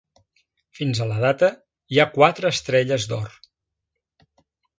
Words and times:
Fins 0.77 1.01
a 1.03 1.05
la 1.11 1.19
data, 1.23 1.49
hi 1.93 1.99
ha 1.99 2.07
quatre 2.15 2.53
estrelles 2.55 3.07
d'or. 3.13 3.31